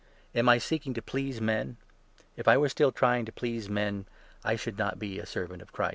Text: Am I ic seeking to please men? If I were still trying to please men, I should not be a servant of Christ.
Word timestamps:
Am 0.33 0.49
I 0.49 0.55
ic 0.55 0.63
seeking 0.63 0.95
to 0.95 1.01
please 1.03 1.39
men? 1.39 1.77
If 2.35 2.47
I 2.47 2.57
were 2.57 2.69
still 2.69 2.91
trying 2.91 3.23
to 3.25 3.31
please 3.31 3.69
men, 3.69 4.07
I 4.43 4.55
should 4.55 4.79
not 4.79 4.97
be 4.97 5.19
a 5.19 5.27
servant 5.27 5.61
of 5.61 5.71
Christ. 5.71 5.89